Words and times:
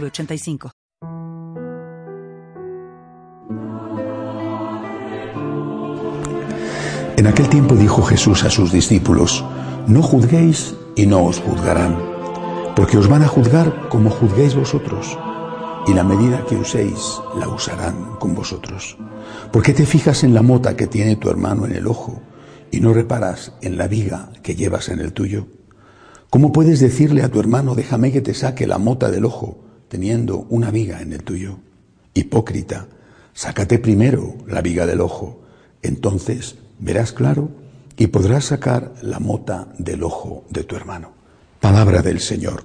906985. 0.00 0.70
En 7.16 7.28
aquel 7.28 7.48
tiempo 7.48 7.76
dijo 7.76 8.02
Jesús 8.02 8.44
a 8.44 8.50
sus 8.50 8.72
discípulos, 8.72 9.44
no 9.86 10.02
juzguéis 10.02 10.74
y 10.96 11.06
no 11.06 11.24
os 11.24 11.38
juzgarán, 11.38 11.96
porque 12.74 12.98
os 12.98 13.08
van 13.08 13.22
a 13.22 13.28
juzgar 13.28 13.88
como 13.88 14.10
juzguéis 14.10 14.54
vosotros, 14.54 15.16
y 15.86 15.94
la 15.94 16.02
medida 16.02 16.44
que 16.46 16.56
uséis 16.56 17.20
la 17.38 17.48
usarán 17.48 18.16
con 18.18 18.34
vosotros. 18.34 18.98
¿Por 19.52 19.62
qué 19.62 19.72
te 19.72 19.86
fijas 19.86 20.24
en 20.24 20.34
la 20.34 20.42
mota 20.42 20.76
que 20.76 20.86
tiene 20.86 21.16
tu 21.16 21.30
hermano 21.30 21.66
en 21.66 21.72
el 21.72 21.86
ojo 21.86 22.20
y 22.70 22.80
no 22.80 22.92
reparas 22.92 23.52
en 23.62 23.78
la 23.78 23.86
viga 23.86 24.30
que 24.42 24.56
llevas 24.56 24.88
en 24.88 25.00
el 25.00 25.12
tuyo? 25.12 25.46
¿Cómo 26.30 26.50
puedes 26.50 26.80
decirle 26.80 27.22
a 27.22 27.30
tu 27.30 27.38
hermano, 27.38 27.76
déjame 27.76 28.10
que 28.10 28.22
te 28.22 28.34
saque 28.34 28.66
la 28.66 28.78
mota 28.78 29.10
del 29.10 29.24
ojo, 29.24 29.63
teniendo 29.88 30.46
una 30.50 30.70
viga 30.70 31.00
en 31.00 31.12
el 31.12 31.22
tuyo? 31.22 31.58
Hipócrita, 32.14 32.86
sácate 33.32 33.78
primero 33.78 34.36
la 34.46 34.60
viga 34.60 34.86
del 34.86 35.00
ojo, 35.00 35.42
entonces 35.82 36.56
verás 36.78 37.12
claro 37.12 37.50
y 37.96 38.08
podrás 38.08 38.46
sacar 38.46 38.92
la 39.02 39.20
mota 39.20 39.68
del 39.78 40.02
ojo 40.02 40.44
de 40.50 40.64
tu 40.64 40.76
hermano. 40.76 41.12
Palabra 41.60 42.02
del 42.02 42.20
Señor. 42.20 42.64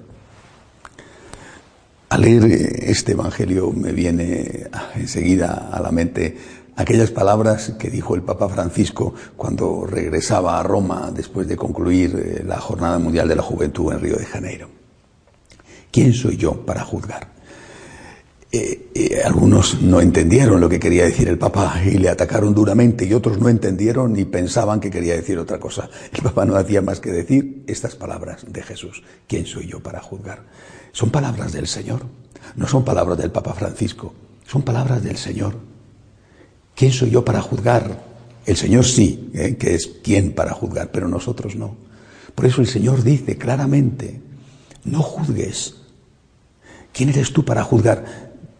Al 2.09 2.21
leer 2.21 2.45
este 2.45 3.11
Evangelio 3.11 3.71
me 3.71 3.91
viene 3.91 4.67
enseguida 4.95 5.69
a 5.71 5.79
la 5.79 5.91
mente 5.91 6.37
aquellas 6.75 7.11
palabras 7.11 7.73
que 7.77 7.89
dijo 7.89 8.15
el 8.15 8.23
Papa 8.23 8.49
Francisco 8.49 9.13
cuando 9.35 9.85
regresaba 9.85 10.59
a 10.59 10.63
Roma 10.63 11.11
después 11.13 11.47
de 11.47 11.57
concluir 11.57 12.15
eh, 12.15 12.43
la 12.45 12.59
Jornada 12.59 12.97
Mundial 12.97 13.27
de 13.27 13.35
la 13.35 13.43
Juventud 13.43 13.91
en 13.91 13.99
Río 13.99 14.15
de 14.15 14.25
Janeiro. 14.25 14.78
¿Quién 15.91 16.13
soy 16.13 16.37
yo 16.37 16.65
para 16.65 16.83
juzgar? 16.83 17.39
Eh, 18.51 18.89
eh, 18.95 19.21
algunos 19.23 19.79
no 19.79 20.01
entendieron 20.01 20.59
lo 20.59 20.67
que 20.67 20.79
quería 20.79 21.03
decir 21.03 21.27
el 21.27 21.37
Papa 21.37 21.81
y 21.85 21.99
le 21.99 22.09
atacaron 22.09 22.55
duramente 22.55 23.05
y 23.05 23.13
otros 23.13 23.37
no 23.37 23.47
entendieron 23.47 24.17
y 24.17 24.25
pensaban 24.25 24.79
que 24.79 24.89
quería 24.89 25.13
decir 25.13 25.37
otra 25.37 25.59
cosa. 25.59 25.87
El 26.11 26.23
Papa 26.23 26.45
no 26.45 26.55
hacía 26.55 26.81
más 26.81 26.99
que 26.99 27.11
decir 27.11 27.63
estas 27.67 27.95
palabras 27.95 28.45
de 28.47 28.63
Jesús. 28.63 29.03
¿Quién 29.27 29.45
soy 29.45 29.67
yo 29.67 29.81
para 29.81 30.01
juzgar? 30.01 30.45
Son 30.91 31.11
palabras 31.11 31.53
del 31.53 31.67
Señor, 31.67 32.01
no 32.55 32.67
son 32.67 32.83
palabras 32.83 33.19
del 33.19 33.31
Papa 33.31 33.53
Francisco, 33.53 34.15
son 34.47 34.63
palabras 34.63 35.03
del 35.03 35.17
Señor. 35.17 35.53
¿Quién 36.73 36.91
soy 36.91 37.11
yo 37.11 37.23
para 37.23 37.41
juzgar? 37.41 38.03
El 38.47 38.57
Señor 38.57 38.83
sí, 38.83 39.29
¿eh? 39.35 39.57
que 39.57 39.75
es 39.75 39.85
quien 40.03 40.33
para 40.33 40.53
juzgar, 40.53 40.89
pero 40.91 41.07
nosotros 41.07 41.55
no. 41.55 41.75
Por 42.33 42.47
eso 42.47 42.61
el 42.61 42.67
Señor 42.67 43.03
dice 43.03 43.37
claramente, 43.37 44.21
no 44.85 45.03
juzgues. 45.03 45.75
¿Quién 46.99 47.11
eres 47.11 47.31
tú 47.31 47.45
para 47.45 47.63
juzgar? 47.63 48.03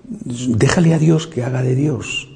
déjale 0.08 0.94
a 0.94 0.98
Dios 0.98 1.28
que 1.28 1.44
haga 1.44 1.62
de 1.62 1.76
Dios. 1.76 2.30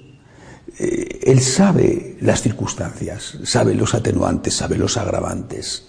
Eh, 0.77 1.21
él 1.23 1.39
sabe 1.39 2.17
las 2.19 2.41
circunstancias, 2.41 3.37
sabe 3.45 3.73
los 3.73 3.93
atenuantes, 3.93 4.53
sabe 4.53 4.77
los 4.77 4.97
agravantes. 4.97 5.87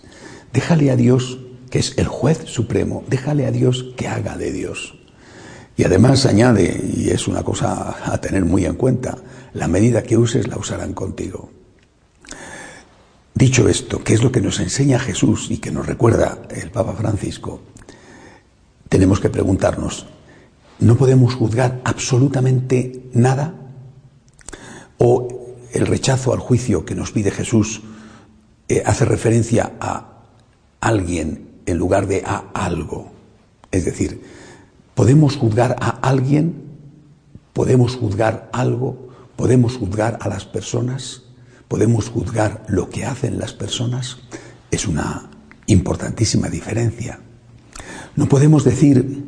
Déjale 0.53 0.93
a 0.93 0.97
Dios, 0.97 1.41
que 1.69 1.81
es 1.81 1.99
el 1.99 2.07
juez 2.07 2.45
supremo, 2.45 3.03
déjale 3.09 3.45
a 3.45 3.51
Dios 3.51 3.87
que 3.97 4.07
haga 4.07 4.39
de 4.39 4.53
Dios. 4.53 4.95
Y 5.77 5.83
además 5.83 6.27
añade, 6.27 6.93
y 6.97 7.11
es 7.11 7.27
una 7.27 7.43
cosa 7.43 7.97
a 8.05 8.21
tener 8.21 8.45
muy 8.45 8.67
en 8.67 8.77
cuenta, 8.77 9.19
la 9.53 9.67
medida 9.67 10.05
que 10.05 10.17
uses 10.17 10.47
la 10.47 10.59
usarán 10.59 10.95
contigo. 10.95 11.51
Dicho 13.35 13.69
esto, 13.69 14.05
que 14.05 14.15
es 14.15 14.23
lo 14.23 14.31
que 14.31 14.41
nos 14.41 14.61
enseña 14.61 15.01
Jesús 15.01 15.51
y 15.51 15.59
que 15.59 15.73
nos 15.73 15.89
recuerda 15.89 16.39
el 16.51 16.71
Papa 16.71 16.93
Francisco, 16.93 17.63
tenemos 18.89 19.21
que 19.21 19.31
preguntarnos, 19.31 20.07
no 20.79 20.97
podemos 20.97 21.35
juzgar 21.35 21.81
absolutamente 21.85 23.09
nada 23.13 23.55
o 24.99 25.29
el 25.73 25.87
rechazo 25.87 26.33
al 26.33 26.39
juicio 26.39 26.85
que 26.85 26.95
nos 26.95 27.13
pide 27.13 27.31
Jesús 27.31 27.83
eh, 28.69 28.83
hace 28.87 29.05
referencia 29.05 29.73
a 29.81 30.23
alguien 30.81 31.61
en 31.67 31.79
lugar 31.79 32.07
de 32.07 32.23
a 32.25 32.51
algo. 32.55 33.11
Es 33.71 33.85
decir, 33.85 34.23
podemos 34.95 35.37
juzgar 35.37 35.77
a 35.81 35.89
alguien, 35.89 36.63
podemos 37.53 37.97
juzgar 37.97 38.49
algo, 38.53 39.09
podemos 39.37 39.77
juzgar 39.77 40.19
a 40.21 40.29
las 40.29 40.45
personas, 40.45 41.23
podemos 41.69 42.09
juzgar 42.09 42.65
lo 42.69 42.89
que 42.89 43.05
hacen 43.05 43.39
las 43.39 43.53
personas. 43.53 44.19
Es 44.71 44.87
una 44.87 45.31
importantísima 45.67 46.49
diferencia. 46.49 47.21
No 48.17 48.29
podemos 48.29 48.65
decir 48.65 49.25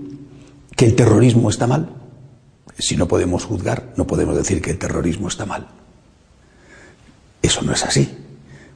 que 0.76 0.86
el 0.86 0.94
terrorismo 0.94 1.50
está 1.50 1.66
mal. 1.66 1.97
Si 2.78 2.97
no 2.97 3.08
podemos 3.08 3.44
juzgar, 3.44 3.92
no 3.97 4.06
podemos 4.06 4.36
decir 4.36 4.60
que 4.60 4.70
el 4.70 4.78
terrorismo 4.78 5.28
está 5.28 5.47
mal. 5.47 5.69
Eso 7.42 7.62
no 7.62 7.72
es 7.72 7.84
así. 7.84 8.08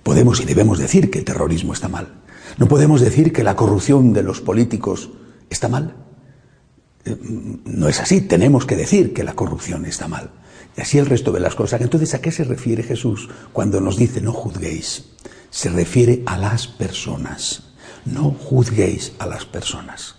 Podemos 0.02 0.40
y 0.40 0.44
debemos 0.44 0.78
decir 0.78 1.10
que 1.10 1.18
el 1.18 1.24
terrorismo 1.24 1.72
está 1.72 1.88
mal. 1.88 2.08
No 2.56 2.66
podemos 2.66 3.00
decir 3.00 3.32
que 3.32 3.44
la 3.44 3.56
corrupción 3.56 4.12
de 4.12 4.22
los 4.22 4.40
políticos 4.40 5.10
está 5.50 5.68
mal. 5.68 5.94
Eh, 7.04 7.16
no 7.64 7.88
es 7.88 8.00
así. 8.00 8.22
Tenemos 8.22 8.64
que 8.64 8.76
decir 8.76 9.12
que 9.12 9.24
la 9.24 9.34
corrupción 9.34 9.84
está 9.84 10.08
mal. 10.08 10.30
Y 10.76 10.80
así 10.80 10.98
el 10.98 11.06
resto 11.06 11.32
de 11.32 11.40
las 11.40 11.54
cosas. 11.54 11.80
Entonces, 11.80 12.14
¿a 12.14 12.20
qué 12.20 12.32
se 12.32 12.44
refiere 12.44 12.82
Jesús 12.82 13.28
cuando 13.52 13.80
nos 13.80 13.96
dice 13.96 14.20
no 14.20 14.32
juzguéis? 14.32 15.04
Se 15.50 15.68
refiere 15.68 16.22
a 16.26 16.38
las 16.38 16.66
personas. 16.66 17.69
No 18.04 18.30
juzguéis 18.30 19.12
a 19.18 19.26
las 19.26 19.44
personas. 19.44 20.16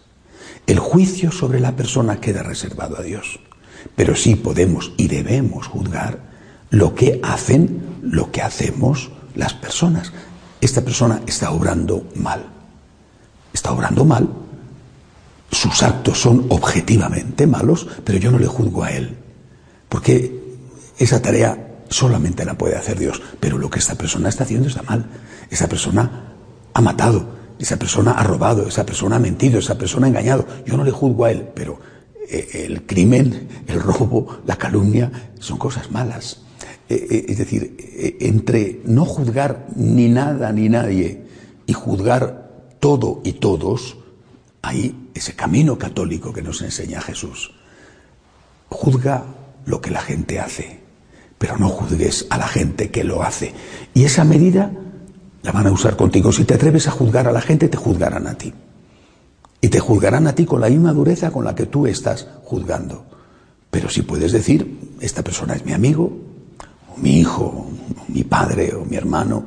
El 0.68 0.80
juicio 0.80 1.32
sobre 1.32 1.60
la 1.60 1.76
persona 1.76 2.22
queda 2.22 2.44
reservado 2.44 2.98
a 2.98 3.02
Dios. 3.02 3.40
Pero 3.96 4.16
sí 4.16 4.36
podemos 4.36 4.94
y 4.98 5.08
debemos 5.08 5.68
juzgar 5.68 6.20
lo 6.70 6.96
que 6.96 7.20
hacen, 7.24 8.00
lo 8.02 8.32
que 8.32 8.42
hacemos 8.42 9.12
las 9.36 9.54
personas. 9.54 10.12
Esta 10.62 10.82
persona 10.82 11.22
está 11.26 11.52
obrando 11.52 12.08
mal. 12.16 12.46
Está 13.54 13.72
obrando 13.72 14.06
mal. 14.06 14.30
Sus 15.52 15.84
actos 15.84 16.22
son 16.22 16.46
objetivamente 16.50 17.46
malos, 17.46 17.88
pero 18.06 18.18
yo 18.20 18.32
no 18.32 18.40
le 18.40 18.48
juzgo 18.48 18.84
a 18.84 18.92
él. 18.92 19.18
Porque 19.90 20.40
esa 20.98 21.22
tarea 21.22 21.82
solamente 21.90 22.46
la 22.46 22.58
puede 22.58 22.78
hacer 22.78 22.98
Dios. 22.98 23.22
Pero 23.40 23.58
lo 23.58 23.70
que 23.70 23.80
esta 23.80 23.96
persona 23.96 24.30
está 24.30 24.44
haciendo 24.44 24.70
está 24.70 24.84
mal. 24.84 25.06
Esa 25.50 25.68
persona 25.68 26.34
ha 26.74 26.82
matado, 26.82 27.41
esa 27.62 27.78
persona 27.78 28.14
ha 28.14 28.24
robado, 28.24 28.68
esa 28.68 28.86
persona 28.86 29.18
ha 29.18 29.20
mentido, 29.20 29.60
esa 29.60 29.78
persona 29.78 30.08
ha 30.08 30.10
engañado. 30.10 30.46
Yo 30.66 30.78
no 30.78 30.84
le 30.84 30.92
juzgo 30.92 31.26
a 31.26 31.32
él, 31.32 31.48
pero 31.54 31.80
eh, 32.28 32.66
el 32.66 32.88
crimen, 32.88 33.48
el 33.68 33.80
robo, 33.80 34.40
la 34.48 34.58
calumnia 34.58 35.12
son 35.40 35.58
cosas 35.58 35.92
malas. 35.92 36.42
Eh, 36.90 37.08
eh, 37.10 37.26
es 37.30 37.38
decir, 37.38 38.18
entre 38.20 38.82
no 38.86 39.06
juzgar 39.06 39.68
ni 39.76 40.10
nada 40.10 40.52
ni 40.52 40.70
nadie 40.70 41.24
y 41.68 41.74
juzgar 41.74 42.50
todo 42.80 43.22
y 43.24 43.34
todos, 43.34 43.98
hay 44.64 45.10
ese 45.14 45.36
camino 45.36 45.78
católico 45.78 46.34
que 46.34 46.42
nos 46.42 46.64
enseña 46.64 47.00
Jesús. 47.00 47.52
Juzga 48.70 49.24
lo 49.66 49.82
que 49.82 49.92
la 49.92 50.02
gente 50.02 50.40
hace, 50.40 50.80
pero 51.38 51.58
no 51.58 51.70
juzgues 51.70 52.26
a 52.32 52.40
la 52.40 52.48
gente 52.48 52.90
que 52.90 53.04
lo 53.04 53.22
hace. 53.22 53.54
Y 53.94 54.06
esa 54.06 54.24
medida 54.24 54.72
la 55.44 55.52
van 55.52 55.68
a 55.68 55.72
usar 55.72 55.96
contigo. 55.96 56.32
Si 56.32 56.46
te 56.46 56.54
atreves 56.54 56.88
a 56.88 56.92
juzgar 56.92 57.28
a 57.28 57.32
la 57.32 57.42
gente, 57.42 57.68
te 57.68 57.78
juzgarán 57.78 58.28
a 58.28 58.36
ti. 58.36 58.54
Y 59.62 59.70
te 59.70 59.80
juzgarán 59.80 60.28
a 60.28 60.36
ti 60.36 60.46
con 60.46 60.62
la 60.62 60.70
misma 60.70 60.94
dureza 60.94 61.32
con 61.32 61.46
la 61.46 61.56
que 61.56 61.66
tú 61.66 61.88
estás 61.88 62.28
juzgando. 62.44 63.06
Pero 63.70 63.90
si 63.90 64.02
puedes 64.02 64.32
decir, 64.32 64.96
esta 65.00 65.24
persona 65.24 65.54
es 65.54 65.66
mi 65.66 65.74
amigo, 65.74 66.18
o 66.94 67.00
mi 67.00 67.20
hijo, 67.20 67.46
o 67.46 67.72
mi 68.08 68.24
padre, 68.24 68.74
o 68.76 68.86
mi 68.86 68.98
hermano, 68.98 69.46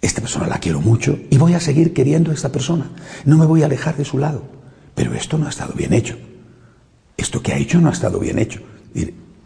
esta 0.00 0.20
persona 0.20 0.46
la 0.46 0.58
quiero 0.58 0.80
mucho 0.80 1.18
y 1.30 1.36
voy 1.36 1.54
a 1.54 1.60
seguir 1.60 1.92
queriendo 1.92 2.30
a 2.30 2.34
esta 2.34 2.50
persona. 2.50 2.90
No 3.24 3.36
me 3.36 3.46
voy 3.46 3.62
a 3.62 3.66
alejar 3.66 3.96
de 3.96 4.04
su 4.04 4.18
lado. 4.18 4.42
Pero 4.94 5.14
esto 5.14 5.36
no 5.36 5.46
ha 5.46 5.50
estado 5.50 5.74
bien 5.74 5.92
hecho. 5.92 6.16
Esto 7.16 7.42
que 7.42 7.52
ha 7.52 7.58
hecho 7.58 7.80
no 7.80 7.88
ha 7.88 7.92
estado 7.92 8.18
bien 8.18 8.38
hecho. 8.38 8.60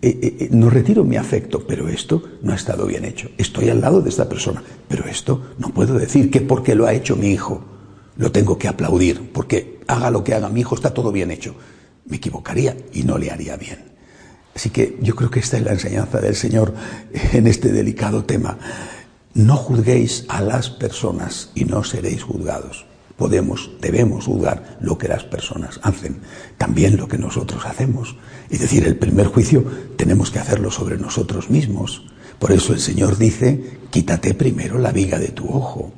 Eh, 0.02 0.18
eh, 0.22 0.36
eh, 0.40 0.48
no 0.50 0.70
retiro 0.70 1.04
mi 1.04 1.16
afecto, 1.16 1.66
pero 1.66 1.88
esto 1.88 2.22
no 2.42 2.52
ha 2.52 2.56
estado 2.56 2.86
bien 2.86 3.04
hecho. 3.04 3.28
Estoy 3.36 3.68
al 3.68 3.82
lado 3.82 4.00
de 4.00 4.08
esta 4.08 4.28
persona, 4.28 4.62
pero 4.88 5.06
esto 5.06 5.52
no 5.58 5.68
puedo 5.74 5.98
decir 5.98 6.30
que 6.30 6.40
porque 6.40 6.74
lo 6.74 6.86
ha 6.86 6.94
hecho 6.94 7.16
mi 7.16 7.28
hijo, 7.28 7.62
lo 8.16 8.32
tengo 8.32 8.56
que 8.56 8.68
aplaudir, 8.68 9.30
porque 9.30 9.80
haga 9.86 10.10
lo 10.10 10.24
que 10.24 10.34
haga 10.34 10.48
mi 10.48 10.60
hijo, 10.60 10.74
está 10.74 10.94
todo 10.94 11.12
bien 11.12 11.30
hecho. 11.30 11.54
me 12.06 12.16
equivocaría 12.16 12.76
y 12.94 13.02
no 13.02 13.18
le 13.18 13.30
haría 13.30 13.56
bien. 13.56 13.92
Así 14.54 14.70
que 14.70 14.98
yo 15.00 15.14
creo 15.14 15.30
que 15.30 15.40
esta 15.40 15.58
es 15.58 15.64
la 15.64 15.72
enseñanza 15.72 16.18
del 16.20 16.34
Señor 16.34 16.74
en 17.32 17.46
este 17.46 17.70
delicado 17.70 18.24
tema. 18.24 18.58
No 19.34 19.56
juzguéis 19.56 20.24
a 20.28 20.40
las 20.40 20.70
personas 20.70 21.50
y 21.54 21.66
no 21.66 21.84
seréis 21.84 22.22
juzgados. 22.22 22.86
Podemos, 23.20 23.70
debemos 23.82 24.24
juzgar 24.24 24.78
lo 24.80 24.96
que 24.96 25.06
las 25.06 25.24
personas 25.24 25.78
hacen, 25.82 26.20
también 26.56 26.96
lo 26.96 27.06
que 27.06 27.18
nosotros 27.18 27.66
hacemos. 27.66 28.16
Es 28.48 28.60
decir, 28.60 28.86
el 28.86 28.96
primer 28.96 29.26
juicio 29.26 29.62
tenemos 29.98 30.30
que 30.30 30.38
hacerlo 30.38 30.70
sobre 30.70 30.96
nosotros 30.96 31.50
mismos. 31.50 32.06
Por 32.38 32.50
eso 32.50 32.72
el 32.72 32.80
Señor 32.80 33.18
dice, 33.18 33.76
quítate 33.90 34.32
primero 34.32 34.78
la 34.78 34.90
viga 34.90 35.18
de 35.18 35.28
tu 35.28 35.46
ojo. 35.50 35.92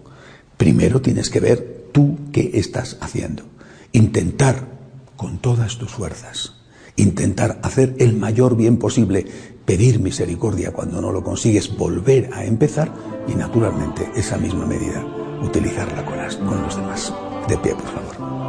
Primero 0.56 1.00
tienes 1.00 1.30
que 1.30 1.38
ver 1.38 1.90
tú 1.92 2.18
qué 2.32 2.50
estás 2.54 2.98
haciendo. 3.00 3.44
Intentar 3.92 4.66
con 5.14 5.38
todas 5.38 5.78
tus 5.78 5.92
fuerzas, 5.92 6.54
intentar 6.96 7.60
hacer 7.62 7.94
el 8.00 8.16
mayor 8.16 8.56
bien 8.56 8.78
posible, 8.78 9.26
pedir 9.64 10.00
misericordia 10.00 10.72
cuando 10.72 11.00
no 11.00 11.12
lo 11.12 11.22
consigues, 11.22 11.76
volver 11.76 12.30
a 12.32 12.44
empezar 12.46 12.92
y 13.28 13.36
naturalmente 13.36 14.10
esa 14.16 14.38
misma 14.38 14.66
medida 14.66 15.21
utilizarla 15.42 16.04
con, 16.04 16.46
con 16.46 16.62
los 16.62 16.76
demás. 16.76 17.12
De 17.48 17.56
pie, 17.58 17.74
por 17.74 17.86
favor. 17.86 18.41